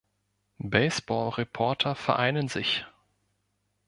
[0.57, 2.85] Baseball-Reporter vereinen sich.